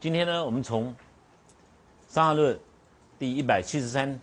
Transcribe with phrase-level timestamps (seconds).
[0.00, 0.86] 今天呢，我们从
[2.08, 2.56] 《伤寒论》
[3.18, 4.18] 第一百七十三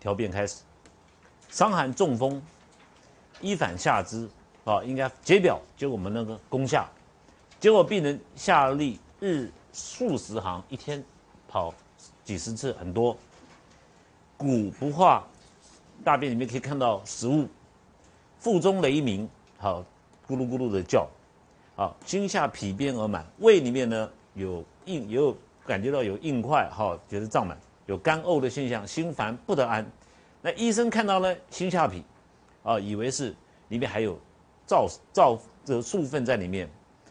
[0.00, 0.62] 条辩开始。
[1.50, 2.40] 伤寒中风，
[3.42, 4.26] 一反下肢
[4.64, 6.88] 啊，应该解表，就我们那个攻下，
[7.60, 11.04] 结果病人下力日数十行，一天
[11.46, 11.74] 跑
[12.24, 13.14] 几十次，很多。
[14.38, 15.26] 骨不化，
[16.02, 17.46] 大便里面可以看到食物，
[18.38, 19.84] 腹中雷鸣，好，
[20.26, 21.06] 咕噜咕噜的叫，
[21.76, 24.10] 好，惊下痞便而满，胃里面呢。
[24.32, 25.36] 有硬也，有
[25.66, 29.86] 感觉到有硬块，哈，觉得胀满，有干呕的现象，心烦不得安。
[30.42, 32.02] 那医生看到呢，心下痞，
[32.62, 33.34] 啊，以为是
[33.68, 34.18] 里面还有
[34.66, 36.68] 燥燥这素分在里面，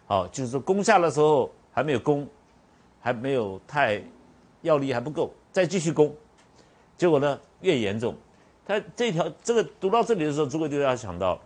[0.08, 2.28] 好，就是说攻下的时候还没有攻，
[3.00, 4.02] 还没有太
[4.62, 6.14] 药力还不够，再继续攻，
[6.98, 8.16] 结果呢越严重。
[8.66, 11.40] 他这条这个读到这里的时候，诸位就要想到。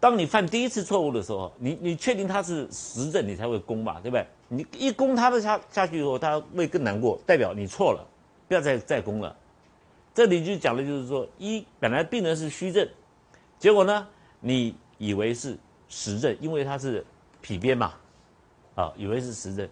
[0.00, 4.26] 当你犯第一次错误的时候，你你确定他是实证，你才会攻嘛，对不对？
[4.48, 8.06] 你一攻他的下下去以后，他会更难过，代表你错了，
[8.46, 9.36] 不要再再攻了。
[10.14, 12.88] 这里就讲的就是说，一本来病人是虚症，
[13.58, 14.06] 结果呢，
[14.40, 17.04] 你以为是实症，因为他是
[17.40, 17.94] 脾边嘛，
[18.76, 19.68] 啊，以为是实症，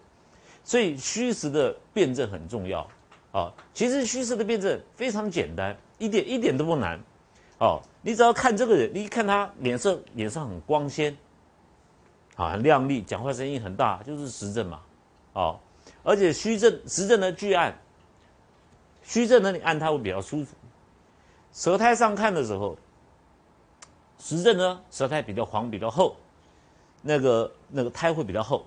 [0.63, 2.85] 所以虚实的辩证很重要
[3.31, 3.53] 啊。
[3.73, 6.99] 其实虚实的辩证非常简单，一点一点都不难。
[7.59, 11.13] 哦，你只要看这个人，你一看他脸色脸上很光鲜，
[12.37, 14.79] 啊，很亮丽，讲话声音很大，就是实症嘛，
[15.33, 15.59] 哦，
[16.03, 17.77] 而且虚症实症呢巨按，
[19.03, 20.55] 虚症呢你按它会比较舒服，
[21.51, 22.77] 舌苔上看的时候，
[24.17, 26.15] 实症呢舌苔比较黄比较厚，
[27.01, 28.65] 那个那个苔会比较厚，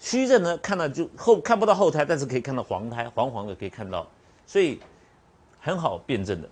[0.00, 4.04] 虚症呢看到就后看不到后苔，但是可以看到黄苔黄黄的可以看到，
[4.44, 4.80] 所以
[5.60, 6.48] 很好辨证的。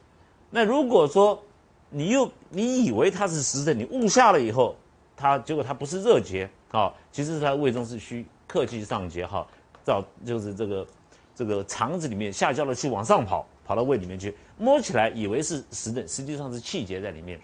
[0.50, 1.43] 那如果说
[1.92, 4.75] 你又你以为它是实症，你误下了以后，
[5.14, 9.47] 它结果它不是热结啊，其实是它胃中是虚，客气上结哈，
[9.84, 10.86] 到就是这个
[11.34, 17.38] 这个肠子里面下焦的气往上跑，跑到胃里面去，摸起来以为是实症，实际上是气结在里面。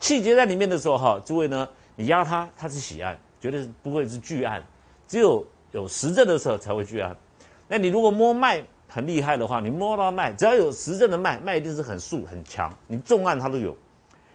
[0.00, 4.62] 气结在里面的时候哈，诸位呢，你压它，它是喜按，绝对不会是巨按，
[5.06, 7.14] 只有有实症的时候才会巨按。
[7.68, 13.74] 那你如果摸脉很厉害的话，你摸到脉，只要有实症的脉，脉一定是很素很强，你重按它都有。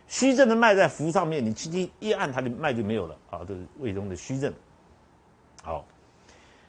[0.08, 3.42] 虚症的脉在浮上面，你轻轻一按，它的脉就没有了啊！
[3.48, 4.52] 这是胃中的虚症。
[5.62, 5.86] 好，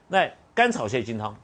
[0.07, 1.35] 那甘草泻心汤，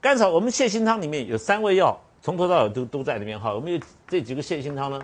[0.00, 3.54] 甘草我们泻心汤里面有三味药，从头到尾都都在里面哈。
[3.54, 3.78] 我们有
[4.08, 5.00] 这几个泻心汤呢，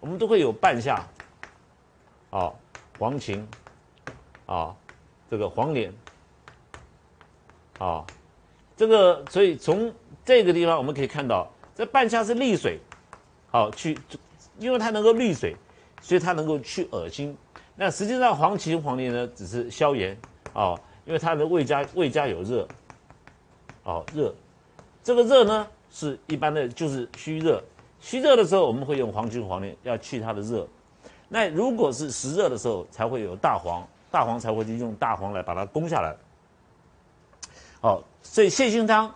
[0.00, 1.06] 我们都会有半夏，
[2.30, 2.52] 啊，
[2.98, 3.40] 黄芩，
[4.46, 4.74] 啊，
[5.30, 5.94] 这个黄连，
[7.78, 8.04] 啊，
[8.76, 9.94] 这个所以从
[10.30, 12.78] 这个地方我们可以看到，这半夏是利水，
[13.50, 13.98] 好去。
[14.60, 15.56] 因为它能够利水，
[16.00, 17.36] 所以它能够去恶心。
[17.74, 20.16] 那实际上黄芪、黄连呢，只是消炎
[20.52, 22.68] 啊，因为它的胃家胃家有热，
[23.82, 24.32] 哦热，
[25.02, 27.60] 这个热呢是一般的，就是虚热。
[28.00, 30.64] 虚热的时候，我们会用黄芪、黄连要去它的热。
[31.28, 36.14] 那如果是实热的时候，才会有大黄，大黄才会去用大黄来把它攻下来。
[37.80, 39.12] 好，所以泻心汤，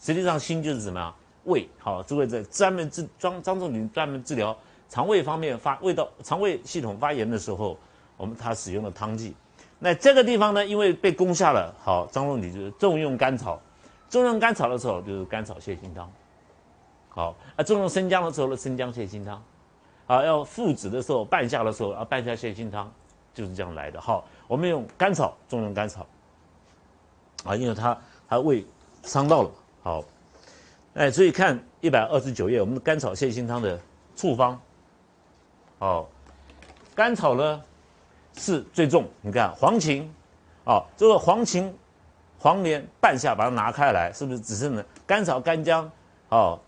[0.00, 1.14] 实际上心就是什么呀？
[1.44, 4.56] 胃好，诸位在专门治张张仲景专门治疗
[4.88, 7.76] 肠胃方面发胃道、肠胃系统发炎的时候，
[8.16, 9.34] 我们他使用的汤剂。
[9.78, 13.60] 那这个地方呢，因为被攻下了，好，张仲景就是重用甘草，
[14.08, 16.10] 重用甘草的时候就是甘草泻心汤。
[17.08, 19.42] 好，啊，重用生姜的时候呢，生姜泻心汤。
[20.06, 22.92] 啊，要附子的时候，半夏的时候啊，半夏泻心汤，
[23.32, 24.00] 就是这样来的。
[24.00, 26.04] 好，我们用甘草，重用甘草。
[27.44, 27.96] 啊，因为他
[28.28, 28.66] 他胃
[29.04, 29.50] 伤到了，
[29.82, 30.04] 好。
[30.94, 33.78] 哎，所以看一百二十九页，我们的甘草泻心汤的
[34.16, 34.60] 处方。
[35.78, 36.06] 哦，
[36.94, 37.62] 甘草呢
[38.36, 40.04] 是最重，你看黄芩，
[40.64, 41.72] 哦，这个黄芩、
[42.38, 45.90] 黄连、半夏，把它拿开来，是不是只剩了甘草、干姜，
[46.28, 46.58] 哦，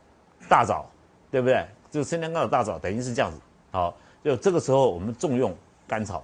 [0.48, 0.88] 大枣，
[1.30, 1.66] 对不对？
[1.90, 3.38] 这个生姜、甘草、大枣，等于是这样子。
[3.72, 5.54] 好，就这个时候我们重用
[5.86, 6.22] 甘草。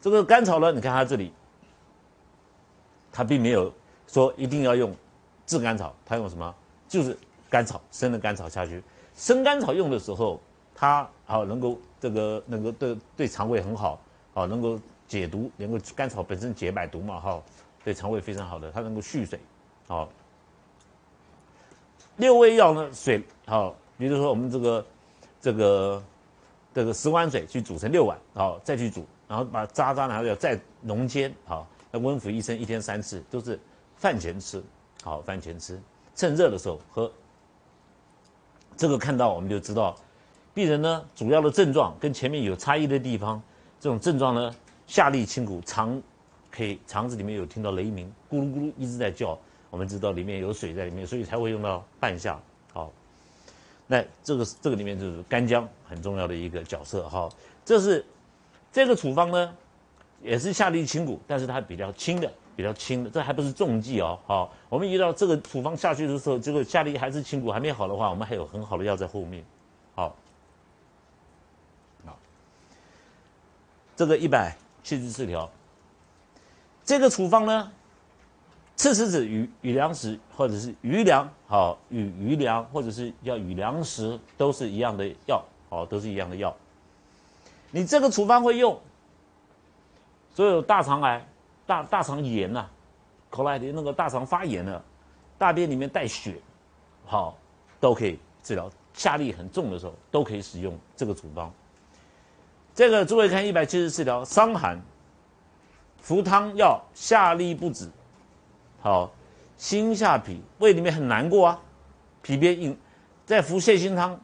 [0.00, 1.32] 这个甘草呢，你看它这里，
[3.10, 3.72] 它并没有
[4.06, 4.94] 说一定要用
[5.50, 6.54] 炙甘草，它用什么？
[6.88, 7.16] 就是。
[7.50, 8.80] 甘草生的甘草下去，
[9.16, 10.40] 生甘草用的时候，
[10.72, 14.00] 它好能够这个能够对对肠胃很好，
[14.32, 17.42] 好能够解毒，能够甘草本身解百毒嘛，哈，
[17.82, 19.40] 对肠胃非常好的，它能够蓄水，
[19.88, 20.08] 好。
[22.18, 24.86] 六味药呢，水好，比如说我们这个
[25.40, 26.02] 这个
[26.72, 33.58] 这个十碗水去煮成六碗，好再去煮，然后把渣渣呢要再浓煎，好，那温服一生一天三次，都是
[33.96, 34.62] 饭前吃，
[35.02, 35.80] 好饭前吃，
[36.14, 37.10] 趁热的时候喝。
[38.76, 39.96] 这个看到我们就知道，
[40.54, 43.42] 病人呢主要的症状跟前面有差异的地方，
[43.78, 44.54] 这种症状呢
[44.86, 46.00] 下利清苦，肠
[46.50, 49.38] 可以肠子里面有听到雷鸣，咕噜咕噜一直在叫，
[49.70, 52.40] 我们知道里面有水在里面，所以才会用到半夏。
[52.72, 52.90] 好，
[53.86, 57.08] 那这个这个里面就是干姜很重要的一个角色。
[57.08, 57.28] 哈，
[57.64, 58.04] 这是
[58.72, 59.54] 这个处方呢，
[60.22, 64.18] 也是下利清谷，但是它比较轻的，比较轻的，这还不是重剂哦。
[64.26, 69.42] 好，我们遇到这个处方下去的时候，这个下利还是清骨还没好的话，我们还有很好的药在后面。
[69.94, 70.14] 好，
[72.04, 72.18] 好，
[73.96, 75.50] 这个一百七十四条。
[76.84, 77.72] 这个处方呢，
[78.76, 86.54] 赤石子与与粮食，或者是余粮，好与余粮，或者是叫与粮食，都是一样的药，好都是一样的药。
[87.70, 88.78] 你这个处方会用，
[90.34, 91.26] 所有大肠癌、
[91.70, 92.66] 大大肠炎呐，
[93.30, 94.82] 口来的那个大肠发炎了，
[95.38, 96.34] 大便里面带血，
[97.06, 97.38] 好
[97.78, 98.68] 都可以治疗。
[98.92, 101.48] 下痢很重的时候，都可以使用这个处方。
[102.74, 104.82] 这个诸位看一百七十四条，伤寒。
[106.00, 107.88] 服汤药下利不止，
[108.80, 109.08] 好，
[109.56, 111.60] 心下痞，胃里面很难过啊，
[112.24, 112.76] 痞便硬，
[113.24, 114.18] 再服泻心汤，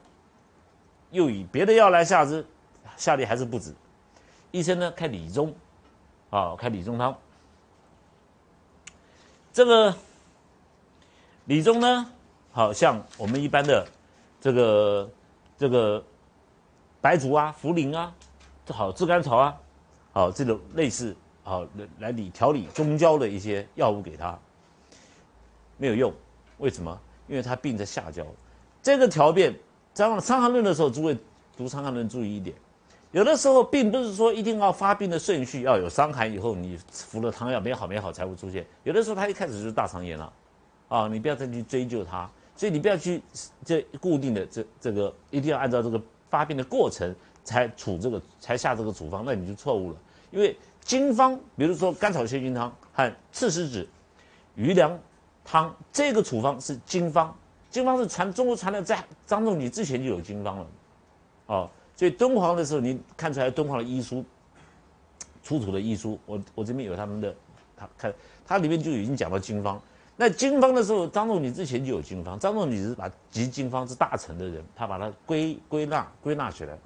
[1.12, 2.44] 又以别的药来下之，
[2.96, 3.72] 下利还是不止，
[4.50, 5.54] 医生呢开理中，
[6.30, 7.16] 啊，开理中汤，
[9.56, 9.96] 这个
[11.46, 12.06] 理中呢，
[12.52, 13.88] 好像我们一般的
[14.38, 15.10] 这个
[15.56, 16.04] 这个
[17.00, 18.14] 白术啊、茯苓啊，
[18.68, 19.56] 好炙甘草啊，
[20.12, 21.16] 好这种类似。
[21.42, 24.38] 好，来来理调理中焦的一些药物给他，
[25.78, 26.12] 没有用，
[26.58, 27.00] 为什么？
[27.26, 28.26] 因为他病在下焦。
[28.82, 29.58] 这个调变，
[29.94, 31.16] 在《伤寒论》的时候，诸位
[31.56, 32.54] 读《伤寒论》注意一点，
[33.16, 40.30] 有的时候并不是说一定要发病的顺序要有伤寒以后你服了汤药没好没好才会出现，有的时候他一开始就是大肠炎了，
[40.88, 43.22] 啊，你不要再去追究他，所以你不要去
[43.64, 45.98] 这固定的这这个一定要按照这个
[46.28, 49.96] 发病的过程才处这个才下这个处方，那你就错误了，
[50.30, 50.54] 因为。
[50.82, 53.84] 经方，比如说甘草泻心汤和赤石子
[54.54, 54.96] 余粮
[55.44, 57.36] 汤，这个处方是经方。
[57.70, 60.66] 经方是传中国传的，在张仲景之前就有经方了，
[61.46, 64.24] 哦，所以敦煌的时候，你看出来敦煌的医书
[65.42, 67.34] 出土的医书，我我这边有他们的，
[67.76, 68.14] 他看
[68.46, 69.80] 它里面就已经讲到经方。
[70.16, 76.78] 那经方的时候，张仲景之前就有经方，张仲景是把集经方之大成的人，他把它归归纳归纳起来，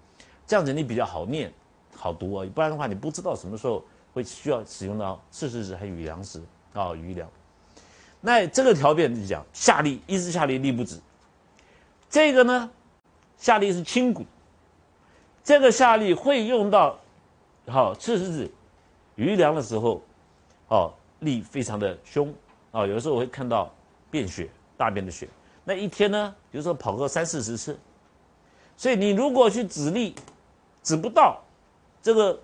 [0.47, 1.53] 这样子你比较好念。
[1.97, 3.85] 好读啊，不然的话你不知道什么时候
[4.15, 6.41] 会需要使用到赤石子和余粮食
[6.73, 7.29] 啊余粮。
[8.23, 10.99] 那这个条变就讲下利，一是下利利不止。
[12.09, 12.71] 这个呢，
[13.37, 14.25] 下利是清谷，
[15.51, 16.97] 这个下力会用到
[17.67, 18.49] 好赤石子
[19.17, 20.01] 余粮的时候，
[20.69, 22.33] 哦力非常的凶
[22.71, 23.69] 啊，有的时候我会看到
[24.13, 25.29] 便血大便的血。
[25.65, 27.77] 那一天呢，比如说跑个三四十次，
[28.77, 30.15] 所以你如果去止力
[30.85, 31.41] 止不到。
[32.01, 32.39] 这个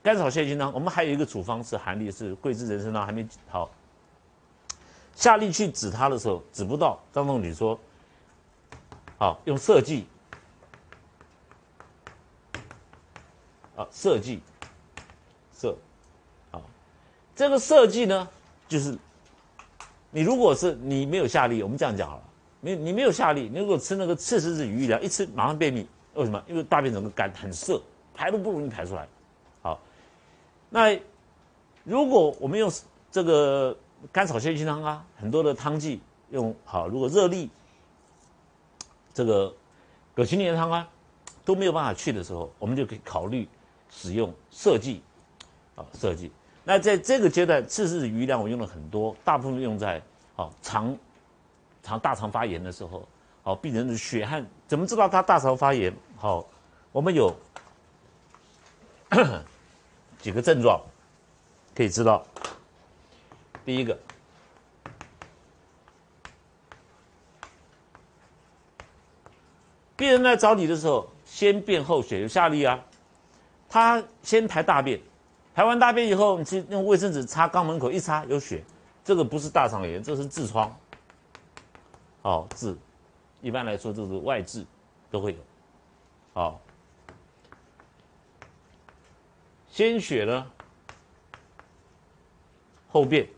[0.00, 3.68] 甘草泻心汤，我们还有一个处方是寒力，是桂枝人参汤，还没好。
[5.16, 6.96] 下力去止它的时候，止不到。
[7.12, 7.76] 张仲景说
[9.18, 10.06] ：“好，用色剂。
[13.76, 14.40] 啊，涩剂，
[15.52, 15.76] 涩，
[16.50, 16.62] 好，
[17.34, 18.28] 这个涩剂呢，
[18.66, 18.98] 就是
[20.10, 22.22] 你如果是你没有下力，我们这样讲好了，
[22.60, 26.42] 没你没有下力，你如果吃那个赤石子鱼粮，一吃马上便秘，为什么？
[26.48, 27.80] 因为大便整个干很涩。”
[28.18, 29.06] 排都不容易排出来，
[29.60, 29.78] 好，
[30.70, 30.98] 那
[31.84, 32.72] 如果我们用
[33.12, 33.76] 这个
[34.10, 37.50] 甘草泻心汤啊，很多的汤剂用好，如果热力
[39.12, 39.54] 这个
[40.14, 40.88] 葛芩连汤啊
[41.44, 43.46] 都没有办法去的时候，我们就可以考虑
[43.96, 45.02] 使用设计，
[45.74, 46.30] 啊设计。
[46.62, 50.02] 那在这个阶段，赤石余量我用了很多，大部分用在
[50.34, 50.94] 好肠
[51.82, 53.08] 肠大肠发炎的时候，
[53.42, 55.92] 好病人的血汗，怎么知道他大肠发炎？
[56.16, 56.46] 好，
[56.92, 57.34] 我们有。
[60.18, 60.82] 几个症状
[61.74, 62.26] 可以知道。
[63.64, 63.96] 第一个，
[69.96, 72.84] 病人来找你的时候，先便后血有下痢啊，
[73.68, 75.00] 他先排大便，
[75.54, 78.62] 排完大便以后，你去用卫生纸擦肛门口，一擦有血，
[79.04, 80.74] 这个不是大肠炎，这是痔疮。
[82.22, 82.76] 好，痔，
[83.40, 84.64] 一般来说这是外痔，
[85.10, 85.38] 都会有。
[86.32, 86.60] 好。
[89.68, 90.46] 先血呢，
[92.88, 93.28] 后便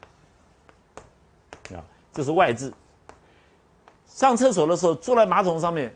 [1.75, 1.82] 啊，
[2.12, 2.73] 这是外痔。
[4.06, 5.92] 上厕所的时候，坐在马桶上面，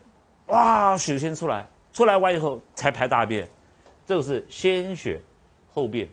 [0.47, 3.49] 哇，血先出来，出来完以后才排大便，
[4.05, 5.21] 这个是先血
[5.73, 6.07] 后便，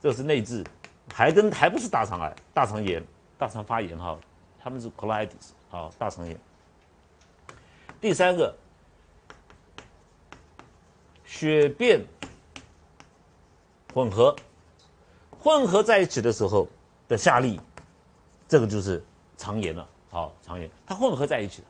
[0.00, 0.64] 这个是内痔，
[1.12, 3.02] 还跟还不是大肠癌、大肠炎、
[3.38, 4.18] 大肠发炎哈，
[4.58, 6.38] 他们是 colitis 好，大肠炎。
[8.00, 8.54] 第三个，
[11.24, 12.04] 血便。
[13.94, 14.36] 混合，
[15.40, 16.68] 混合在一起的时候
[17.08, 17.58] 的下痢，
[18.46, 19.02] 这个就是
[19.38, 19.88] 肠炎了。
[20.10, 21.68] 好，肠炎它混合在一起的。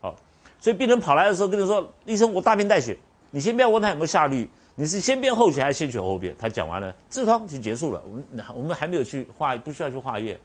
[0.00, 0.16] 好，
[0.60, 2.96] 所以病人跑来的时候跟你说：“医生，我大便带血。”
[3.32, 4.46] 你先不要问他有没有下痢，
[4.80, 6.34] 你是先便后血还是先血后便？
[6.38, 8.02] 他讲完了，痔疮就结束了。
[8.08, 10.40] 我们我们还没有去化，不需要去化验，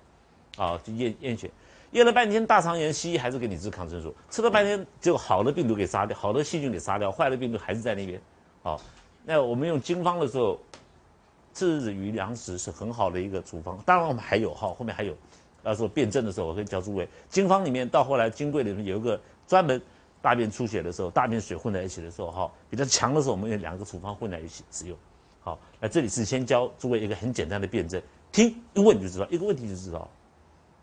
[0.57, 1.49] 啊，去验验血，
[1.91, 8.21] 验了半天大肠炎，西医还是给你治抗生素，吃了半天就好的病毒给杀掉，好的细菌给杀掉，坏的病毒还是在那边。
[8.61, 8.81] 好，
[9.23, 10.59] 那我们用经方的时候，
[11.53, 13.79] 治与粮食是很好的一个处方。
[13.85, 15.15] 当然我们还有哈，后面还有，
[15.63, 19.81] 到时候辩证的时候我可以教诸位，经方里面到后来金匮里面有一个专门。
[20.25, 24.97] 大便出血的时候，大便水混在一起的时候，哈，比较强的时候，我们用两个处方混在一起使用。
[25.39, 28.01] 好，那这里是先教诸位一个很简单的辩证，
[28.31, 30.09] 听一问就知道，一个问题就知道。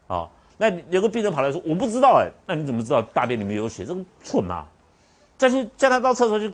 [0.06, 3.84] 好，那有个病人跑来说我不知道哎，那你怎么知道大便里面有血？
[3.84, 4.64] 这个蠢啊！
[5.36, 6.52] 再去叫他到厕所去，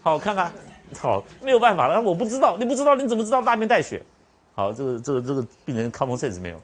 [0.00, 0.52] 好看看，
[0.96, 4.00] 好没有办法了，我不知道，你不知道你怎么知道大便带血？
[4.54, 6.60] 好，这个这个这个病人 common sense 没有？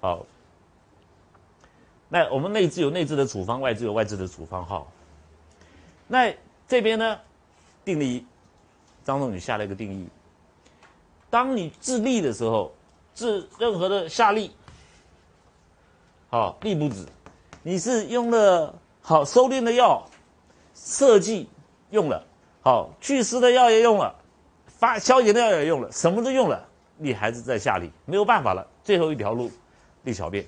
[0.00, 0.24] 好。
[2.12, 4.86] 那我们内痔有内痔的处方，外痔有外痔的处方哈。
[6.06, 6.30] 那
[6.68, 7.18] 这边呢，
[7.86, 8.26] 定义，
[9.02, 10.06] 张仲景下了一个定义：
[11.30, 12.70] 当你治痢的时候，
[13.14, 14.50] 治任何的下痢，
[16.28, 17.06] 好痢不止，
[17.62, 20.06] 你是用了好收敛的药，
[20.74, 21.48] 设剂
[21.92, 22.22] 用了，
[22.60, 24.14] 好祛湿的药也用了，
[24.66, 29.50] 发消炎的药也用了，什么都用了，你还是在下痢，没有办法了，最后一条路，
[30.02, 30.46] 利小便，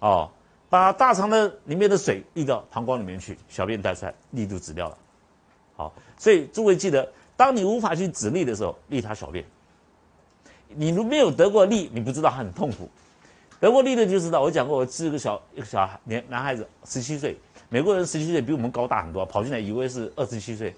[0.00, 0.28] 哦。
[0.74, 4.98] 把大肠的里面的水沥到膀胱里面去，小便带出来，力就止掉了。
[5.76, 9.44] 好，所以诸位记得，当你无法去止力的时候，利他小便。
[10.70, 12.88] 你如没有得过利，你不知道很痛苦；
[13.60, 14.40] 得过利的就知道。
[14.42, 17.38] 我讲过，我治个小一个小孩年男孩子，十七岁，
[17.68, 20.74] 美国人十七岁比我们高大很多，跑进来以为是二十七岁，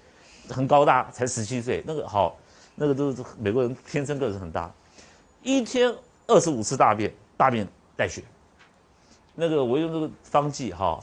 [0.47, 1.83] 很高大，才十七岁。
[1.87, 2.37] 那个好，
[2.75, 4.71] 那个都是美国人天生个子很大，
[5.41, 5.91] 一天
[6.27, 8.21] 二十五次大便，大便带血。
[9.39, 10.99] 那个我用这个方剂哈，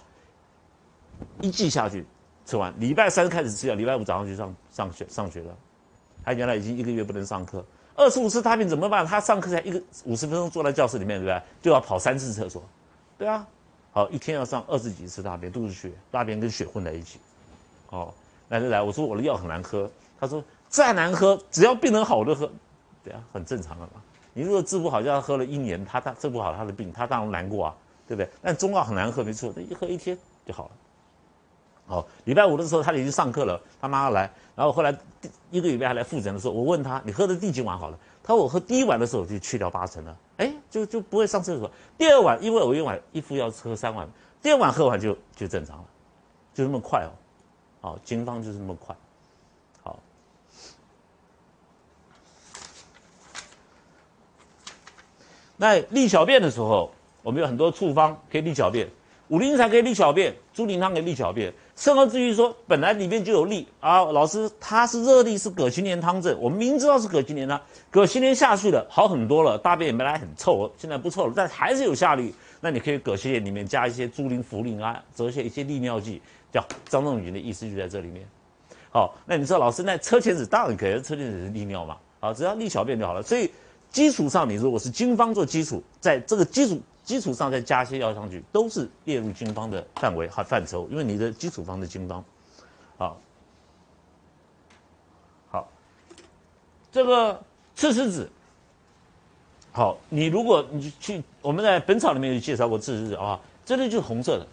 [1.40, 2.04] 一剂下去，
[2.44, 5.56] 吃完，礼拜三开始吃药，礼拜五早上去上上学上学了。
[6.24, 7.64] 他原来已经一个月不能上课，
[7.94, 9.06] 二十五次大便怎么办？
[9.06, 11.42] 他上课才一个五十分钟坐在教室里面，对不对？
[11.62, 12.60] 就要跑三次厕所，
[13.16, 13.46] 对啊，
[13.92, 17.20] 好，一天要上二十几次大便，都是血，大便跟血混在一起。
[17.90, 18.12] 哦，
[18.48, 19.88] 来来来，我说我的药很难喝，
[20.18, 22.50] 他说再难喝，只要病人好就喝，
[23.04, 24.02] 对啊，很正常的嘛。
[24.32, 27.74] 你如果治不好，叫他喝了一年，他他治不好他的病，他当然难过啊。
[28.06, 28.28] 对不对？
[28.42, 30.70] 但中药很难喝，没错，那一喝一天就好了。
[31.86, 34.96] 好，礼拜五的时候他已经上课了，他妈妈来，然后后来
[35.50, 37.98] 一个礼拜还来复诊的时候，我问他你喝的第几碗好了？
[38.22, 41.70] 他说我喝第一碗的时候就去掉八成了，哎，就就不会上厕所。
[41.98, 44.08] 第二碗，因为我一碗一副要喝三碗，
[44.40, 45.84] 第二碗喝完就就正常了，
[46.54, 47.12] 就那么快哦。
[47.82, 48.96] 好，经方就是那么快。
[49.82, 50.00] 好，
[55.58, 56.90] 那利小便的时候。
[57.24, 58.86] 我们有很多处方可以利小便，
[59.28, 61.50] 五苓散可以利小便，猪苓汤可以利小便。
[61.74, 66.38] 甚而至于说，本来里面就有利啊，老师他是热利，是葛荨连汤症。
[66.38, 67.58] 我们明知道是葛荨连汤，
[67.90, 72.30] 葛荨连下去了，好很多了，大便也本来很臭，现在不臭了，但还是有下痢。
[72.60, 76.20] 那你可以葛荨连里面加一些猪苓、茯苓啊，折些一些利尿剂，
[76.52, 78.22] 叫张仲景的意思就在这里面。
[78.90, 83.22] 好，那你说老师，那车前子当然可以，车前子是利尿嘛，好，只要利小便就好了。
[83.22, 83.50] 所以
[83.90, 86.78] 基础上，你如果是经方做基础，在这个基础。
[87.04, 92.24] 基础上再加些药上去，都是列入经方的范围和范畴，因为你的基础方是经方，
[92.96, 93.20] 好，
[95.50, 95.68] 好，
[96.90, 97.38] 这个
[97.76, 98.30] 赤石子，
[99.70, 104.46] 好，你如果你去我们在本草里面有介绍过赤石子啊，这里就是红色的，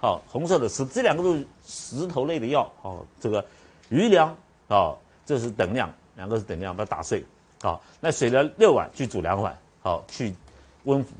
[0.00, 3.46] 好，红色的石，这两个都是石头类的药，好，这个
[3.88, 4.36] 余粮
[4.66, 7.24] 啊，这是等量，两个是等量，把它打碎，
[7.62, 10.34] 好，那水呢六碗去煮两碗，好，去
[10.82, 11.12] 温服。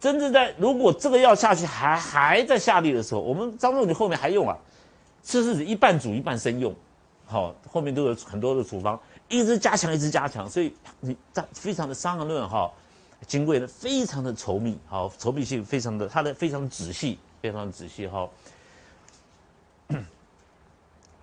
[0.00, 4.56] 真正在如果这个药下去还还在下力的时候，我们张仲景后面还用啊，
[5.22, 6.74] 赤石子一半煮一半生用，
[7.26, 12.72] 好，后面都有很多的处方，一直加强一直加强，所以你这非常的伤寒论哈，
[13.26, 18.26] 金匮呢非常的稠密，好，稠密性非常的，它的非常仔细，非常仔细哈，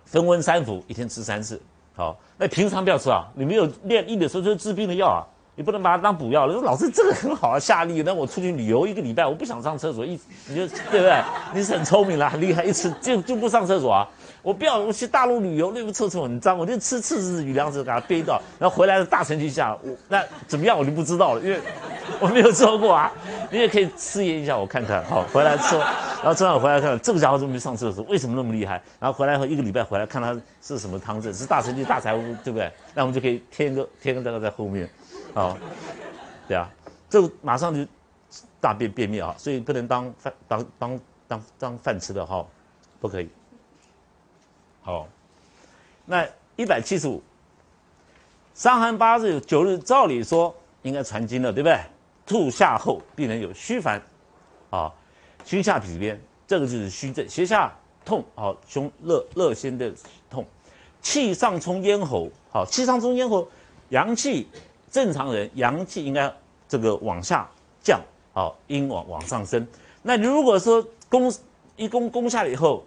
[0.06, 1.60] 分温三服，一天吃三次，
[1.96, 5.26] 好，那平常不要吃啊，你没有练痢的时候就是治病的药啊。
[5.58, 6.52] 你不能把它当补药了。
[6.52, 8.00] 说老师这个很好啊，下利。
[8.02, 11.20] 那我出去旅游一个礼拜，我不想上厕所，一你就对不对？
[11.52, 14.08] 你是很聪明了，很厉害，一吃就就不上厕所啊。
[14.40, 21.58] 我不要，我去大陆旅游，那个厕所很脏，我就吃赤子与粮食给它憋到，然后回来的大成绩下，我那怎么样我就不知道了，因为
[22.20, 23.12] 我没有做过啊。
[23.50, 25.04] 你也可以试验一下，我看看。
[25.06, 28.04] 好，回来吃，然后正好回来看这个家伙怎么没上厕所？
[28.08, 28.80] 为什么那么厉害？
[29.00, 32.70] 然后回来后一个礼拜回来看他是什么汤症，是大成绩大财务，对不对？
[32.94, 34.88] 那我们就可以添个添个这个在后面。
[35.34, 35.56] 好，
[36.48, 36.68] 对啊，
[37.08, 37.86] 这马上就
[38.60, 42.46] 大便便秘啊，所以不能当饭当当当当饭吃的哈，
[43.00, 43.28] 不可以。
[44.82, 45.06] 好，
[46.06, 47.22] 那一百七十五，
[48.54, 51.78] 伤寒八日九日，照理说应该传经了，对不对？
[52.26, 54.02] 吐下后，病人有虚烦，
[54.70, 54.92] 啊，
[55.44, 57.72] 胸下痞边，这个就是虚症，胁下
[58.04, 59.92] 痛，好，胸热热先的
[60.28, 60.44] 痛，
[61.00, 63.48] 气上冲咽喉，好，气上冲咽喉，
[63.90, 64.48] 阳气
[64.90, 66.32] 正常人阳气应该
[66.68, 67.48] 这个往下
[67.82, 68.00] 降，
[68.32, 69.66] 好，阴往往上升。
[70.02, 71.32] 那如果说攻
[71.76, 72.84] 一攻攻下了以后，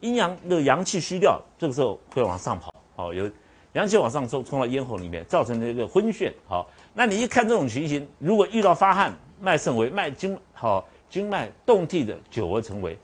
[0.00, 3.30] 阴阳的阳气虚掉，这个时候会往上跑，好，有
[3.72, 6.68] 阳气往上冲冲到咽喉里面，造成这个昏眩，好。
[6.94, 12.98] 那你一看这种情形，如果遇到发汗、脉盛为、脉经好、经脉动悸的久而成为，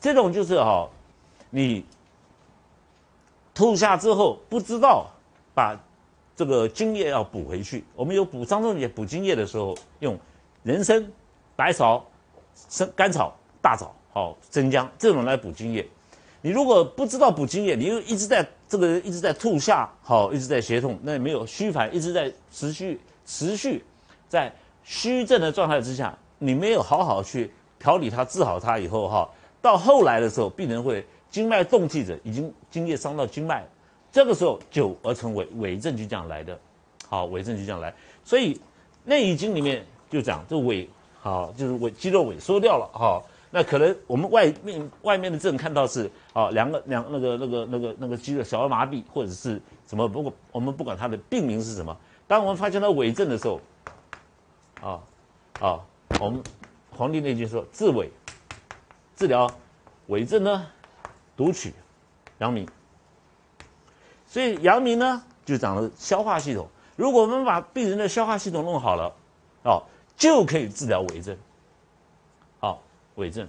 [0.00, 0.88] 这种就是哈，
[1.50, 1.84] 你
[3.54, 5.06] 吐下之后不知道
[5.54, 5.74] 把
[6.38, 7.82] 这个津液要补回去。
[7.96, 10.16] 我们有补张仲景补津液的时候，用
[10.62, 11.04] 人参、
[11.56, 12.00] 白芍、
[12.68, 15.84] 生甘草、大枣、好生姜这种来补津液。
[16.40, 23.00] 你如果不知道补津液，你又一直在这个一直在吐下，好一直在胁痛，那也没有虚烦，一直在持续。
[23.26, 23.84] 持续
[24.28, 24.50] 在
[24.84, 29.28] 虚症的状态之下，你没有好好去调理它、治好它以后，哈，
[29.60, 33.66] 到后来的时候，病人会经脉动悸者，已经津液伤到经脉，
[34.10, 36.58] 这个时候久而成为痿症就这样来的，
[37.08, 37.94] 好，痿症就这样来。
[38.24, 38.54] 所以
[39.04, 40.88] 《内经》里面就讲这痿，
[41.20, 51.96] 好，就是痿肌肉萎缩掉了，好，那可能我们外面外面的症看到是啊，两个两那个那个那个那个肌肉小儿麻痹或者是什么，不过我们不管它的病名是什么。
[52.26, 53.60] 当我们发现到痿症的时候，
[54.80, 55.00] 啊
[55.60, 55.80] 啊，
[56.20, 56.42] 我们
[56.90, 58.08] 《黄帝内经》说治痿，
[59.16, 59.50] 治疗
[60.08, 60.66] 痿症呢，
[61.36, 61.72] 独取
[62.38, 62.66] 阳明。
[64.28, 66.68] 所以阳明呢，就讲了消化系统。
[66.96, 69.12] 如果我们把病人的消化系统弄好了，
[69.62, 69.82] 哦，
[70.16, 71.36] 就可以治疗痿症。
[72.60, 72.82] 好，
[73.16, 73.48] 痿症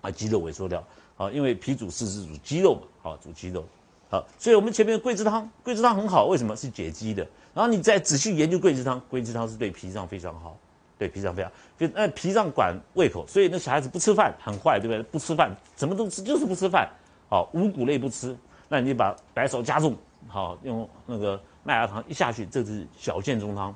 [0.00, 0.82] 啊，肌肉萎缩掉。
[1.16, 3.64] 好，因为脾主四肢主肌肉嘛，好，主肌肉。
[4.08, 7.26] 好，所以我们前面桂枝汤，桂枝汤很好，为什么是解肌的？
[7.52, 10.56] 然后你再仔细研究桂枝汤，桂枝汤是对脾脏非常好，
[10.98, 15.02] 对脾脏非常，就那脾脏管胃口，所以那小孩子不吃饭很坏，对不对？
[15.04, 16.88] 不吃饭，什么都吃，就是不吃饭。
[17.28, 18.36] 好，五谷类不吃，
[18.68, 19.96] 那你把白芍加重，
[20.28, 23.74] 好，用那个麦芽糖一下去，这是小建中汤，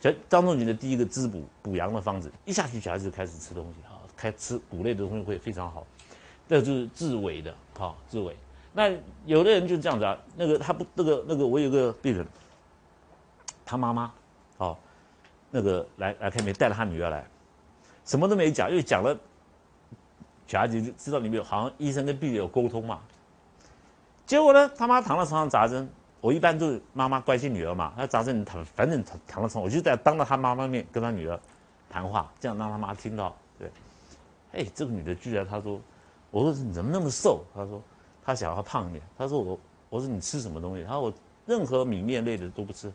[0.00, 5.86] 小张仲景的第一个滋补补阳的方子，一下去小孩子就开始吃东西，好，开吃谷类的东西会非常好，
[6.48, 8.32] 这就是治痿的，好，治痿。
[8.72, 8.90] 那
[9.26, 12.26] 有的人就是这样子啊，那个他不，那个那个我有个病人。
[13.62, 14.12] 他妈妈，
[14.56, 14.76] 哦，
[15.48, 17.24] 那个来来看病，带了他女儿来，
[18.04, 19.16] 什么都没讲，因为讲了，
[20.48, 22.98] 小孩子就知道里面有，好像医生跟病人有沟通嘛。
[24.30, 25.90] 结果呢，他妈躺在床上扎针，
[26.20, 31.36] 我一般都是妈妈关心女儿嘛，那扎针躺，反正躺躺在床，我就在当着他妈妈面跟他女儿
[31.88, 33.34] 谈话，这样让他妈听到。
[33.58, 33.68] 对，
[34.52, 35.80] 哎，这个女的居然她说，
[36.30, 37.42] 我说你怎么那么瘦？
[37.52, 37.82] 她说
[38.24, 39.02] 她想要胖一点。
[39.18, 40.84] 她说我，我说你吃什么东西？
[40.84, 41.12] 她说我
[41.44, 42.92] 任何米面类的都不吃。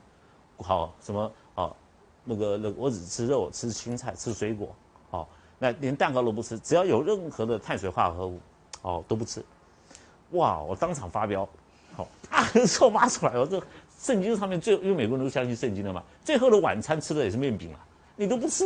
[0.59, 1.75] 好什么好，
[2.23, 4.73] 那个那我只吃肉，吃青菜，吃水果，
[5.11, 5.27] 好，
[5.59, 8.39] 那连蛋糕都不吃，只要有任何的碳水化合物，
[8.83, 9.43] 哦都不吃，
[10.35, 10.59] 哇！
[10.59, 11.47] 我当场发飙，
[11.95, 13.33] 好啊，臭骂 出来！
[13.37, 13.61] 我这
[13.99, 17.79] 圣经上面最，因为美国人都相信圣经的嘛，最后的晚餐吃的也是面饼啊，
[18.15, 18.65] 你都不吃，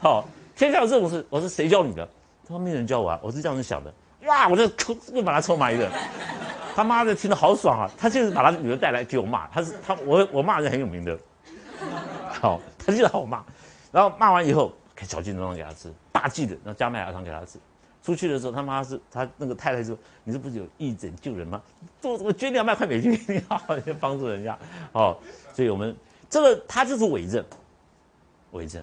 [0.00, 0.24] 好，
[0.56, 2.04] 天下有这种事，我说谁教你的？
[2.44, 3.92] 他说没人教我啊，我是这样子想的，
[4.26, 4.48] 哇！
[4.48, 4.64] 我就
[5.12, 5.90] 又把他臭骂一顿。
[6.74, 7.90] 他妈的听得好爽啊！
[7.98, 11.18] 他就是把他女儿带来给我骂，他是他我我骂人很有名的，
[12.40, 13.44] 好，他就让我骂，
[13.90, 17.58] 然后骂完以后给小金中给他吃，大剂的，然后加麦芽糖给他吃。
[18.02, 21.62] 出去的时候，他妈是他那个太太说：“你这不是有义诊救人吗？
[22.00, 24.58] 做我捐两百块美金给你，好好帮助人家。”
[24.92, 25.16] 哦，
[25.54, 25.96] 所以我们
[26.28, 27.44] 这个他就是伪证，
[28.50, 28.82] 伪证。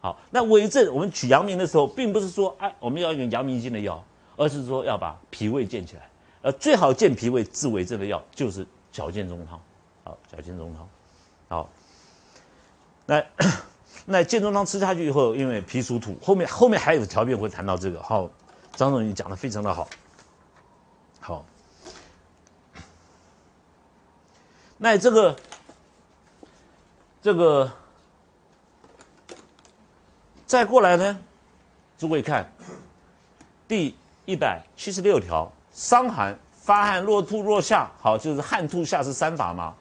[0.00, 4.02] 好，那伪证我们取阳明的时候，并不是说哎我们要用阳明经的药，
[4.36, 6.08] 而是说要把脾胃健起来。
[6.42, 9.60] 呃，最好健脾胃治伪症的药就是小建中汤，
[10.04, 10.88] 好，小建中汤，
[11.48, 11.70] 好。
[13.06, 13.24] 那
[14.06, 18.02] 那建中汤吃下去以后，因为脾属土，后面 后面还有条件会谈到这个。
[18.02, 18.30] 好，
[18.76, 19.88] 张总你讲的非常的好，
[21.20, 21.44] 好。
[24.78, 25.36] 那这个
[27.20, 27.70] 这个
[30.46, 31.18] 再过来呢，
[31.98, 32.50] 诸位看
[33.68, 35.50] 第一百七十六条。
[35.72, 39.72] 伤寒发汗若吐若下，好，就是汗吐下是三法嘛。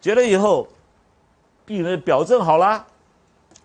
[0.00, 0.66] 结了以后，
[1.66, 2.84] 病人表症好了，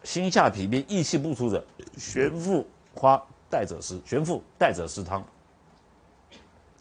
[0.03, 1.65] 心下痞病，益气不出者，
[1.97, 5.23] 玄附花带者湿，玄附带者湿汤。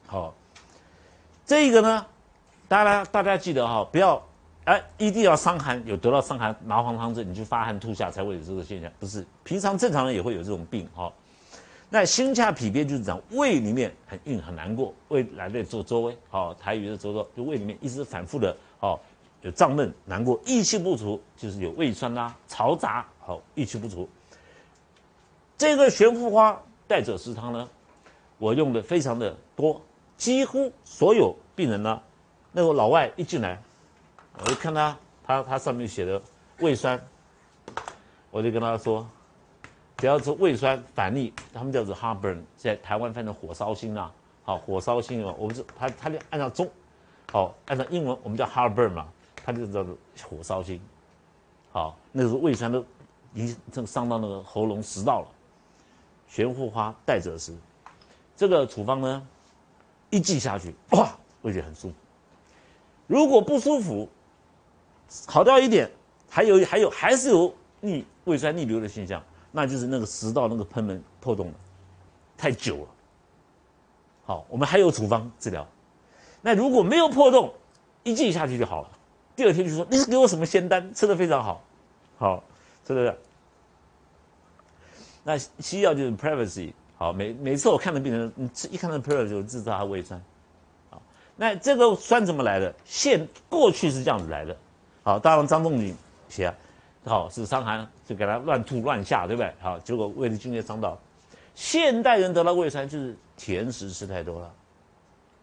[0.07, 0.33] 好，
[1.45, 2.07] 这个呢，
[2.69, 4.23] 大家大家记得哈，不要
[4.65, 9.27] 哎，一定要伤寒，有得到伤寒麻黄汤症，你去发汗吐下才会有这个现象，不是？
[9.43, 11.13] 平常正常人也会有这种病，哈。
[11.93, 19.01] 那心下脾憋就是讲胃里面很硬很难过，胃来的做周围，好，台语的周周，就胃里面一直反复的，好，
[19.43, 24.09] 有胀闷难过，益气不足，就是有胃酸啦、嘈杂，好，益气不足。
[25.61, 27.69] 这个悬浮花带者食汤呢，
[28.39, 29.79] 我用的非常的多，
[30.17, 32.01] 几乎所有病人呢，
[32.51, 33.61] 那个老外一进来，
[34.39, 36.19] 我就看他，他他上面写的
[36.61, 36.99] 胃酸，
[38.31, 39.07] 我就跟他说。
[39.99, 44.11] 只要是胃酸反逆，他们叫做 heartburn，在台湾翻成火烧心啊，
[44.43, 46.67] 好，火烧心啊，我们是他他就按照中，
[47.31, 49.07] 好，按照英文我们叫 heartburn 嘛，
[49.45, 49.95] 他就叫做
[50.27, 50.81] 火烧心，
[51.71, 52.83] 好，那个胃酸都
[53.35, 55.29] 已经正伤到那个喉咙食道了，
[56.31, 57.53] 玄附花带者食，
[58.37, 59.27] 这个处方呢，
[60.11, 61.11] 一剂下去，哇，
[61.43, 61.95] 味觉很舒服。
[63.09, 64.09] 如果不舒服，
[65.27, 65.91] 好掉一点，
[66.29, 69.21] 还有还有还是有逆胃酸逆流的现象。
[69.51, 71.55] 那就是那个食道那个喷门破洞了，
[72.39, 72.89] 太久了。
[74.25, 75.67] 好，我们还有处方治疗。
[76.41, 77.53] 那如果没有破洞，
[78.05, 78.91] 一剂下去就好了。
[79.35, 81.65] 第二天就说你是给我什么仙丹，吃的非常好，
[82.17, 82.45] 好，
[82.87, 83.19] 是不是？
[85.23, 86.73] 那西药就是 privacy。
[86.97, 90.23] 好，每每次我看到病人，你一看到 privacy 就知道他胃酸。
[90.91, 91.03] 好，
[91.37, 92.75] 那这个酸怎么来的？
[92.85, 94.57] 现过去是这样子来的。
[95.03, 95.97] 好，当然张仲景
[96.29, 96.53] 写。
[97.03, 99.51] 好是伤寒，就给他乱吐乱下，对不对？
[99.59, 100.99] 好，结果胃的津液伤到。
[101.55, 104.53] 现代人得了胃酸，就是甜食吃太多了。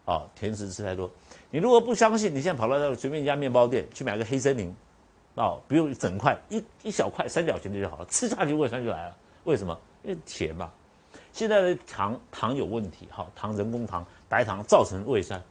[0.04, 1.10] 好，甜食吃太多。
[1.50, 4.72] 你如果不相信，你现在跑到那随便一家面包店去买个黑森林，
[5.34, 9.16] 哦，不用整块，一一小块三角形的就好了，吃下去胃酸就来了。
[9.48, 9.76] 为什么？
[10.04, 10.70] 因为甜嘛。
[11.32, 15.42] 现在的糖糖有问题，好，糖人工糖、白糖造成胃酸。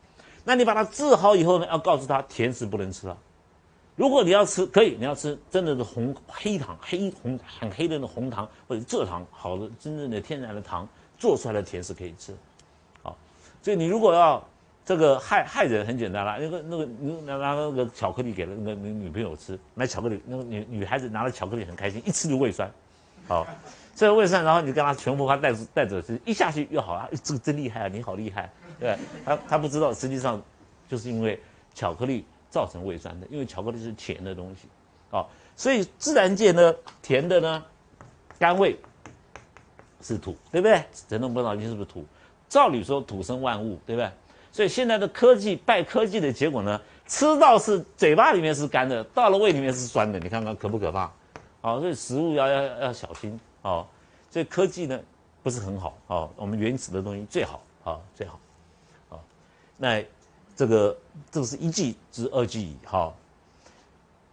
[0.44, 3.18] 那你把它治好以后呢，要告诉他甜食不能吃了。
[3.96, 12.32] 如果你要吃，可以，你要吃真的是红黑糖、黑红很黑的那种红糖或者蔗糖，好的真正的天然的糖做出来的甜食可以吃，
[13.02, 13.18] 好，
[13.64, 14.44] 所以你如果要
[14.86, 16.86] 这个害害人，很简单了，那个那个
[17.26, 22.70] 拿拿那个巧克力给了那个女女朋友吃，买巧克力，那个女女孩子拿了巧克力很开心，一吃就胃酸，
[23.28, 23.48] 好，
[23.98, 30.42] 这个胃酸，然后你跟他全部她带带着吃，一下去又好了，这个真厉害啊，你好厉害，对，他他不知道，实际上
[30.88, 31.38] 就是因为
[31.76, 32.24] 巧克力。
[32.50, 34.70] 造成胃酸的，因为巧克力是甜的东西，
[35.12, 35.24] 啊，
[35.58, 37.64] 所以自然界呢，甜的呢，
[38.40, 38.80] 甘味
[40.02, 40.82] 是土，对不对？
[41.10, 42.06] 人动不脑筋是不是土？
[42.48, 44.10] 照理说土生万物，对不对？
[44.50, 51.12] 所以现在的科技拜科技的结果呢，吃到是嘴巴里面是干的，到了胃里面是酸的，你看看可不可怕？
[51.60, 53.88] 好，所以食物要要要小心，哦，
[54.32, 55.00] 所以科技呢
[55.44, 58.40] 不是很好，哦，我们原始的东西最好，啊，最好，
[59.10, 59.20] 啊，
[59.78, 60.04] 那。
[60.58, 60.98] 这个
[61.30, 63.14] 这个是一剂至二剂哈，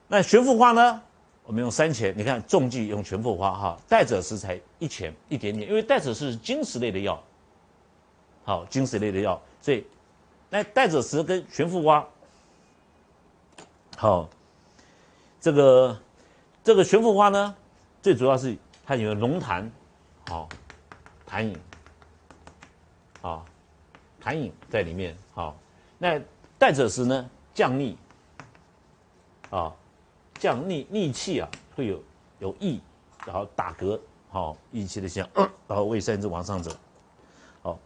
[0.08, 1.02] 那玄附花呢？
[1.44, 7.22] 我们用三钱，你看重剂用玄附花哈，带者食才一钱一点点，因为带者是金石类的药，
[8.42, 9.84] 好金石类的药，所以
[10.48, 12.08] 那带者食跟玄附花，
[13.98, 14.26] 好，
[15.42, 16.00] 这个
[16.64, 17.54] 这个玄附花呢，
[18.00, 18.56] 最主要是
[18.87, 19.68] 它有龙痰，
[20.29, 20.49] 好
[21.29, 21.57] 痰饮，
[23.23, 23.44] 啊
[24.23, 25.57] 痰饮在里面好。
[25.99, 26.20] 那
[26.59, 27.97] 带者时呢，降逆，
[29.51, 29.73] 啊，
[30.38, 32.03] 降逆逆气啊，会有
[32.38, 32.81] 有益，
[33.25, 35.27] 然后打嗝，好，益气的象，
[35.66, 36.70] 然后胃酸就往上走，
[37.62, 37.79] 好，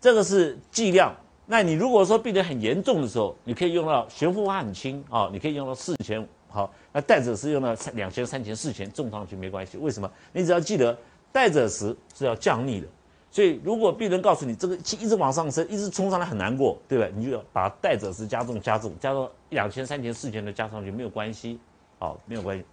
[0.00, 1.12] 这个是剂量。
[1.46, 9.76] 那你如果说病得很严重的时候，你可以用到悬浮花很轻啊，你可以用到四钱，好，那带者是用到两钱、三钱、四钱，重上去没关系。
[9.78, 10.10] 为什么？
[10.32, 10.96] 你只要记得
[11.30, 12.86] 带者时是要降逆的。
[13.30, 17.12] 所以，如果病人告诉你这个气一直往上升，一直冲上来很难过，对不对？
[17.14, 21.60] 你就要把带者是加重、加重、加重两千、三千、四千的加上去，没有关系，
[21.98, 22.64] 好，没有关系，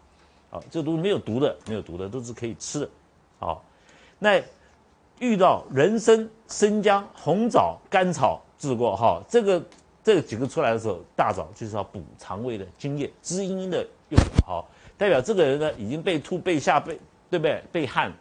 [0.49, 2.89] 好，这都是没有毒的，没有毒的，都是可以吃的，
[3.37, 3.61] 好。
[4.17, 4.41] 那
[5.19, 9.61] 遇到人参、生姜、红枣、甘草治过哈，这个
[10.05, 16.97] 这几个出来的时候，大枣就是要补肠胃的津液，滋阴的用，好，代表这个人呢已经被吐、被下、被
[17.29, 17.63] 对不对？
[17.71, 18.13] 被汗。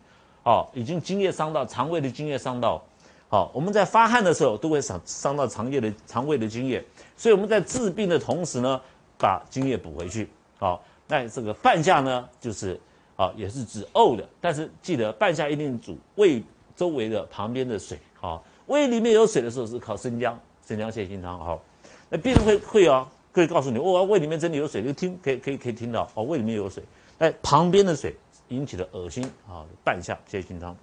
[0.42, 2.82] 好，已经津液伤到肠胃的津液伤到，
[3.28, 6.84] 好，我们在发汗的时候都会伤伤到肠液的肠胃的津液，
[7.16, 8.80] 所以我们在治病的同时呢，
[9.18, 10.28] 把津液补回去。
[10.58, 12.78] 好，那这个半夏呢，就是
[13.16, 16.42] 啊，也是指呕的，但是记得半夏一定煮胃
[16.76, 17.98] 周围的旁边的水。
[18.20, 21.38] 好，胃里面有水的时候是靠生姜，生姜泻心汤。
[21.38, 21.62] 好，
[22.08, 26.82] 那病人会会啊，会告诉你，哦，胃里面真的有水，就听可以可以可以听到，哦，胃里面有水，
[27.18, 28.14] 哎，旁边的水。
[28.48, 30.76] 引起的恶心啊，半夏泻心汤。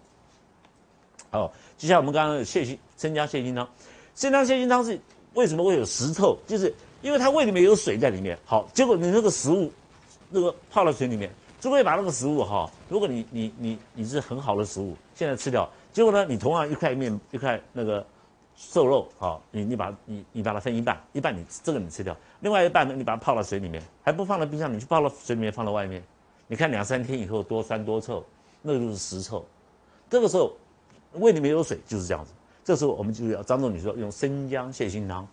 [1.30, 3.70] 好，接下来我们刚刚的泻心生姜泻心汤，
[4.16, 5.00] 生姜泻心汤是
[5.36, 6.36] 为什么会有石头？
[6.48, 8.38] 就是因为它胃里面有水在里面。
[8.46, 9.72] 好，结果你那个食物，
[10.32, 18.04] 那个泡到水里面，就会把那个食物哈，如果你你你你是很好的食物，现在吃掉，结果呢，你同样一块面一块那个
[18.64, 26.02] 瘦肉，好，你你把你你把它分一半，一半你这个你吃掉，另外一半呢，你把它泡到水里面，还不放到冰箱，你去泡到水里面放到外面，
[26.48, 28.24] 你看两三天以后多酸多臭，
[28.62, 29.44] 那个就是食臭。
[30.10, 30.54] 这个时候
[31.14, 32.32] 胃里面有水就是这样子。
[32.64, 35.28] 这时候我们就要张仲景说用生姜泻心汤，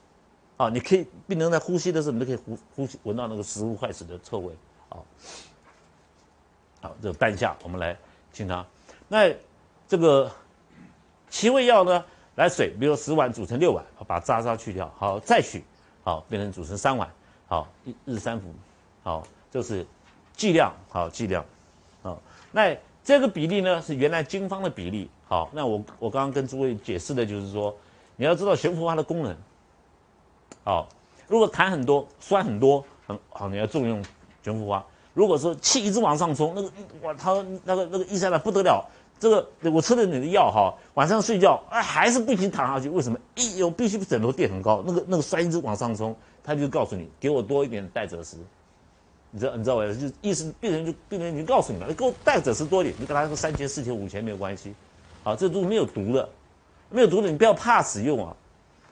[0.56, 4.54] 啊，你可以病人在呼吸的时候，你都可以呼呼吸闻到那个食物坏死的臭味，
[4.88, 4.96] 啊，
[6.80, 7.94] 好，这个半夏我们来
[8.32, 8.64] 清汤。
[9.06, 9.30] 那
[9.86, 10.32] 这个
[11.28, 12.04] 七味药呢，
[12.38, 15.64] 来水，比如十碗煮成六碗，把渣渣去掉，好，再取，
[16.04, 17.10] 好，变成煮成三碗，
[17.48, 18.54] 好，一日三服，
[19.02, 19.84] 好，就是
[20.36, 21.44] 剂量，好剂量，
[22.00, 22.16] 好，
[22.52, 25.10] 那这个比例呢是原来经方的比例。
[25.26, 27.74] 好，那我我刚刚跟诸位解释的就是说，
[28.14, 29.36] 你要知道悬浮花的功能。
[30.62, 30.88] 好，
[31.26, 34.00] 如果痰很多、酸很多，很好，你要重用
[34.44, 34.84] 悬浮花。
[35.12, 36.70] 如果说气一直往上冲，那个
[37.02, 37.32] 哇，他
[37.64, 43.18] 那个那个医生呢不得了，这个我吃了你的药哈，晚上睡觉啊还是不行躺下去，为什么？
[43.34, 48.36] 一有必须枕头垫很高，那个那个酸一直往上冲，他就告诉你，给我多一点代赭石。
[49.30, 49.82] 你知道你知道吧？
[49.92, 54.72] 就意思病人就病人已经告诉你了，给我代赭石多一点，你给他个三钱四钱五钱没有关系。
[55.22, 56.28] 好，这都没有毒的，
[56.88, 58.34] 没有毒的，你不要怕使用啊。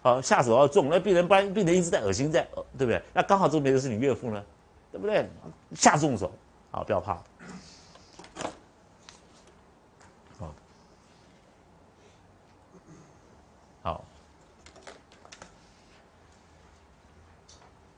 [0.02, 3.00] 好，下手要重，那病人不然病人一直在恶心在，对不对？
[3.14, 4.42] 那刚好这个没的是你岳父呢，
[4.92, 5.28] 对不对？
[5.74, 6.30] 下重手，
[6.70, 7.18] 好，不要怕。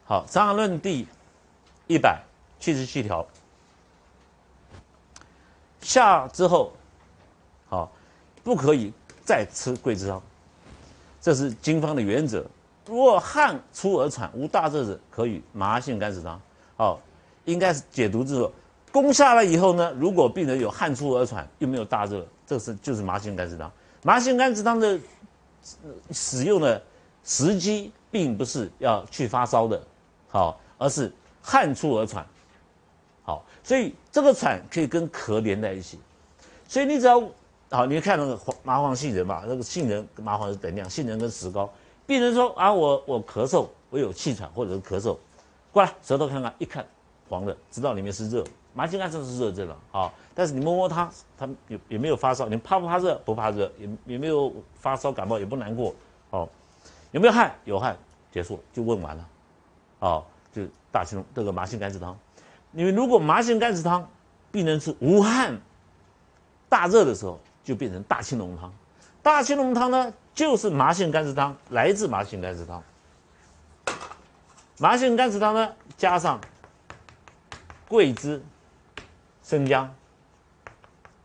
[0.08, 1.06] 好，《伤寒论》第
[1.86, 2.18] 一百
[2.58, 3.26] 七十七条，
[5.82, 6.72] 下之后，
[7.68, 7.92] 好。
[8.42, 8.90] 不可以
[9.22, 10.22] 再吃桂枝汤，
[11.20, 12.46] 这是经方的原则。
[12.86, 16.40] 若汗出而喘无大热者，可以麻杏甘石汤。
[16.78, 16.98] 好，
[17.44, 18.50] 应该是解毒之后，
[18.90, 23.70] 攻下来以后呢，如果病人有汗出而喘又没有大热，这是就是麻杏甘石汤。
[24.02, 24.98] 麻杏甘石汤的
[26.10, 26.82] 使用的
[27.24, 29.82] 时机，并不是要去发烧的，
[30.28, 31.12] 好，而是
[31.42, 32.26] 汗出而喘。
[33.22, 35.98] 好，所以这个喘可以跟咳连在一起，
[36.66, 37.22] 所以你只要。
[37.70, 41.68] 好，你看那个麻黄杏仁嘛，那个杏仁跟麻黄是等量，杏仁跟石膏。
[42.06, 45.14] 病人说啊，我我咳嗽，我有气喘或者是咳嗽，
[45.70, 46.82] 过来舌头看看，一看
[47.28, 48.42] 黄的，知道里面是热。
[48.72, 53.20] 麻杏甘这是热症了，好，但是你摸摸它，它也也没有发烧，你怕不怕热？
[53.22, 55.94] 不怕热，也也没有发烧感冒，也不难过，
[56.30, 56.48] 好，
[57.10, 57.54] 有没有汗？
[57.66, 57.94] 有汗，
[58.32, 59.28] 结束就问完了，
[59.98, 62.18] 好，就大青龙这个麻杏甘石汤。
[62.70, 64.08] 你们如果麻杏甘石汤，
[64.52, 65.60] 病人是无汗、
[66.68, 67.40] 大热的时候。
[67.64, 68.72] 就变成大青龙汤，
[69.22, 72.82] 大青龙汤呢，就是麻杏甘石汤，来自麻杏甘石汤。
[74.78, 76.40] 麻杏甘石汤呢，加上
[77.88, 78.42] 桂枝、
[79.42, 79.94] 生姜、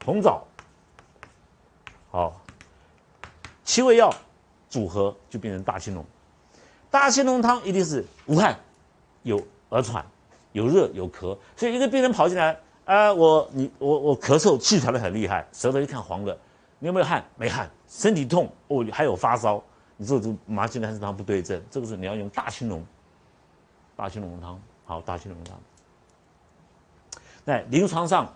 [0.04, 0.46] 红枣，
[2.12, 2.42] 好，
[3.64, 4.14] 七味药
[4.70, 6.06] 组合就变成大青龙。
[6.94, 8.56] 大青龙汤一定是无汗、
[9.24, 10.06] 有耳喘、
[10.52, 12.56] 有热、有咳，所以一个病人跑进来。
[12.86, 16.38] 啊，我你我我咳嗽，气喘的很厉害，舌头一看黄的，
[16.78, 17.26] 你有没有汗？
[17.36, 19.60] 没汗，身体痛，哦，还有发烧，
[19.98, 22.86] 你这这麻杏甘石汤不对症，这个是你要用大青龙，
[23.96, 25.58] 大青龙汤，好，大青龙汤。
[27.44, 28.32] 那临床上，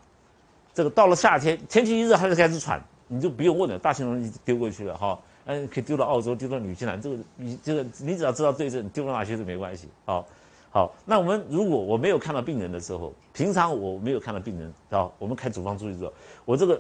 [0.74, 10.26] 这个到了夏天，天气一热，他就开始喘，你就不用问了，大青龙丢过去了哈，嗯，可以丢到澳洲，丢到纽西兰，这个你这个你只要知道对症，丢到哪些都没关系，好。
[10.70, 16.14] 好，那我们如果我没有看到病人的时候，平常我没有看到病人，啊，我们开处方注意之后，
[16.46, 16.80] 我这个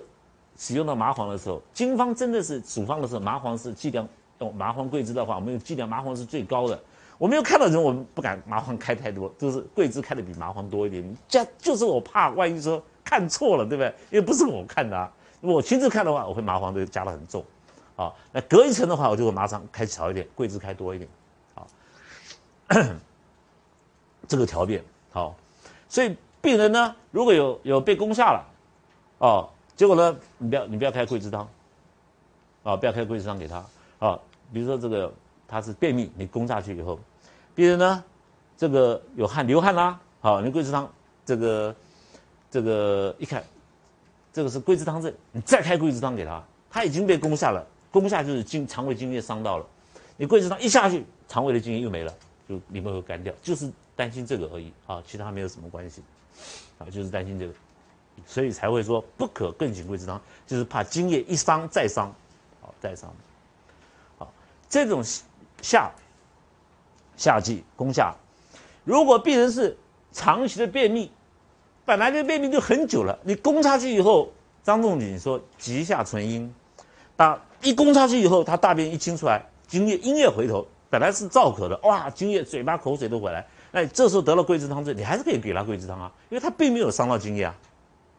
[0.58, 4.08] 使用到麻黄的时候，经方真的是处方的时候，麻黄是剂量
[4.39, 6.80] 用麻黄桂枝的话，我们用剂量麻黄是最高的。
[7.17, 11.17] 我没有看到人，我们不敢麻黄开太多，就是桂枝开的比麻黄多一点。
[11.27, 13.88] 加就是我怕万一说看错了，对不对？
[14.12, 17.43] 因为不是我看的，啊，我亲自看的话，我会麻黄都加的很重。
[17.98, 21.10] 好，那隔一层的话，我就会马上开少一点，桂枝开多一点。
[21.54, 21.68] 好。
[24.28, 25.34] 这个条变好，
[25.88, 28.46] 所以病人呢，如果有有被攻下了，
[29.20, 31.48] 哦，结果呢，你不要你不要开桂枝汤，
[32.64, 33.66] 啊，不要开桂枝汤给他
[34.00, 34.20] 啊。
[34.52, 35.14] 比如说这个
[35.48, 37.00] 他是便秘，你攻下去以后，
[37.56, 38.04] 病人呢，
[38.58, 40.92] 这个有汗流汗啦，好，你桂枝汤
[41.26, 41.76] 这个
[42.52, 43.42] 这个一看，
[44.34, 49.65] 这个是桂枝汤症，你再开桂枝汤给他，他已经被攻下了，攻下就是经肠胃经液伤到了，
[50.17, 52.13] 你桂枝汤一下去，肠胃的经液又没了，
[52.47, 53.71] 就里面会干掉，就是。
[53.97, 56.04] 担心这个而已啊，其他没有什么关系，
[56.78, 57.54] 啊，就是担心这个，
[58.28, 62.13] 所以才会说不可更醒桂枝汤，就是怕津液一伤再伤，
[62.62, 63.12] 好再伤，
[64.19, 64.32] 好
[64.69, 65.04] 这种
[65.63, 65.91] 下
[67.15, 68.15] 夏季攻下。
[68.84, 69.76] 如果病人是
[70.12, 71.12] 长期的便秘，
[71.84, 74.32] 本来这便秘就很久了，你攻下去以后，
[74.63, 76.54] 张仲景说急下存阴，
[77.15, 87.56] 当一攻下去以后，他大便一清出来，津液阴液回头，本来是燥渴的，哇，津液嘴巴口水都回来，那这时候得了桂枝汤，症你还是可以给他桂枝汤啊，因为他并没有伤到津液啊，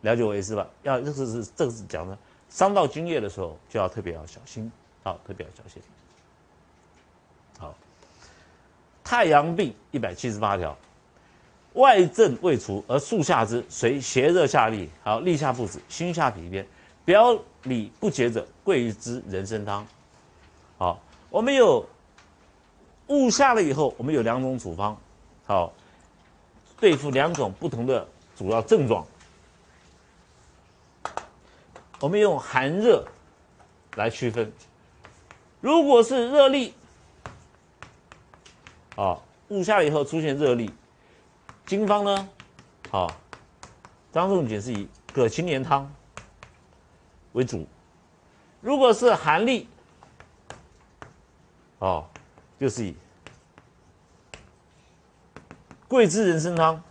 [0.02, 0.66] 了解我意思吧？
[0.82, 2.18] 要这个是这个是讲的，
[2.50, 4.70] 伤到津液的时候就要特别要小心，
[5.02, 5.80] 好，特别要小心。
[7.58, 7.74] 好，
[9.02, 10.76] 太阳病一百七十八条，
[11.74, 16.50] 外症未除而速下之，随邪热下利，好，立下附子，心下痞
[17.08, 19.86] 表里不洁者，桂枝人参汤。
[20.76, 21.82] 好，我们有
[23.06, 24.94] 误下了以后，我们有两种处方，
[25.46, 25.72] 好，
[26.78, 29.06] 对付两种不同的主要症状。
[31.98, 33.02] 我们用寒热
[33.94, 34.52] 来区分，
[35.62, 36.74] 如果是热力，
[38.96, 39.18] 啊，
[39.48, 40.70] 误下了以后出现热力，
[41.64, 42.28] 经方呢，
[42.90, 43.10] 好，
[44.12, 45.90] 张仲景是以葛芩连汤
[47.38, 47.64] 为主；
[48.60, 49.68] 如果是寒力，
[51.78, 52.04] 哦，
[52.58, 52.96] 就是以
[55.86, 56.82] 桂枝人参汤，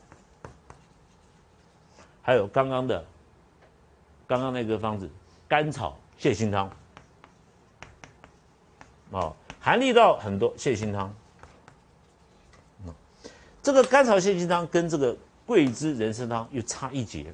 [2.22, 3.06] 还有刚刚的。
[4.26, 5.10] 刚刚那个方子，
[5.48, 6.70] 甘草泻心汤，
[9.12, 11.14] 哦，寒力到很多泻心汤，
[13.62, 17.34] 这个甘草泻心汤跟这个桂枝人参汤又差一截，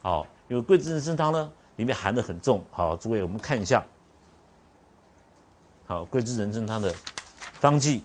[0.00, 3.82] 好，因为桂枝人参汤呢里面含的很重，好，诸位我们看一下，
[5.86, 6.94] 好，桂枝人参汤的
[7.54, 8.02] 方剂。